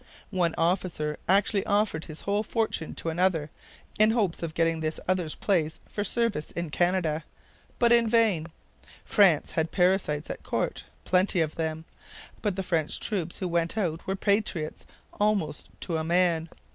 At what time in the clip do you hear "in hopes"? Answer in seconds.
3.99-4.41